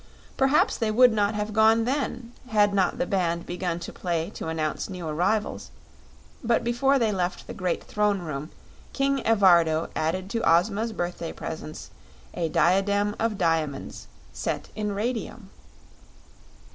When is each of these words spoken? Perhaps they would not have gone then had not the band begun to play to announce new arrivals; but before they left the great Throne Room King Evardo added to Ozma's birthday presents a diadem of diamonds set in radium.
Perhaps 0.35 0.77
they 0.77 0.89
would 0.89 1.13
not 1.13 1.35
have 1.35 1.53
gone 1.53 1.85
then 1.85 2.31
had 2.47 2.73
not 2.73 2.97
the 2.97 3.05
band 3.05 3.45
begun 3.45 3.79
to 3.81 3.93
play 3.93 4.31
to 4.31 4.47
announce 4.47 4.89
new 4.89 5.07
arrivals; 5.07 5.69
but 6.43 6.63
before 6.63 6.97
they 6.97 7.11
left 7.11 7.45
the 7.45 7.53
great 7.53 7.83
Throne 7.83 8.23
Room 8.23 8.49
King 8.93 9.19
Evardo 9.23 9.89
added 9.95 10.27
to 10.31 10.41
Ozma's 10.41 10.91
birthday 10.91 11.31
presents 11.31 11.91
a 12.33 12.49
diadem 12.49 13.15
of 13.19 13.37
diamonds 13.37 14.07
set 14.33 14.69
in 14.75 14.93
radium. 14.93 15.51